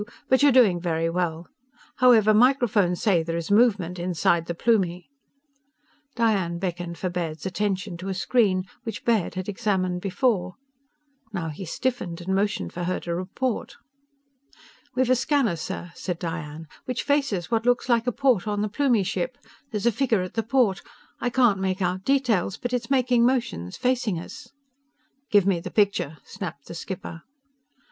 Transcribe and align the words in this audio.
But 0.29 0.41
you 0.41 0.49
are 0.49 0.51
doing 0.51 0.81
very 0.81 1.11
well. 1.11 1.47
However, 1.97 2.33
microphones 2.33 2.99
say 2.99 3.21
there 3.21 3.37
is 3.37 3.51
movement 3.51 3.99
inside 3.99 4.47
the 4.47 4.55
Plumie._" 4.55 5.07
Diane 6.15 6.57
beckoned 6.57 6.97
for 6.97 7.07
Baird's 7.07 7.45
attention 7.45 7.97
to 7.97 8.07
a 8.09 8.15
screen, 8.15 8.63
which 8.81 9.05
Baird 9.05 9.35
had 9.35 9.47
examined 9.47 10.01
before. 10.01 10.55
Now 11.31 11.49
he 11.49 11.65
stiffened 11.65 12.19
and 12.19 12.33
motioned 12.33 12.73
for 12.73 12.85
her 12.85 12.99
to 13.01 13.13
report. 13.13 13.75
"We've 14.95 15.07
a 15.07 15.15
scanner, 15.15 15.55
sir," 15.55 15.91
said 15.93 16.17
Diane, 16.17 16.65
"which 16.85 17.03
faces 17.03 17.51
what 17.51 17.67
looks 17.67 17.87
like 17.87 18.07
a 18.07 18.11
port 18.11 18.47
in 18.47 18.61
the 18.61 18.69
Plumie 18.69 19.03
ship. 19.05 19.37
There's 19.69 19.85
a 19.85 19.91
figure 19.91 20.23
at 20.23 20.33
the 20.33 20.41
port. 20.41 20.81
I 21.19 21.29
can't 21.29 21.59
make 21.59 21.79
out 21.83 22.03
details, 22.03 22.57
but 22.57 22.73
it 22.73 22.77
is 22.81 22.89
making 22.89 23.23
motions, 23.23 23.77
facing 23.77 24.19
us." 24.19 24.49
"Give 25.29 25.45
me 25.45 25.59
the 25.59 25.69
picture!" 25.69 26.17
snapped 26.23 26.65
the 26.65 26.73
skipper. 26.73 27.21